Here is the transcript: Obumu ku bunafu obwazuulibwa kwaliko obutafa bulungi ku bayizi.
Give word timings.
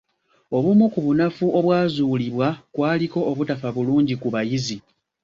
Obumu 0.57 0.85
ku 0.93 0.99
bunafu 1.05 1.45
obwazuulibwa 1.59 2.47
kwaliko 2.73 3.19
obutafa 3.31 3.67
bulungi 3.75 4.13
ku 4.21 4.27
bayizi. 4.33 4.77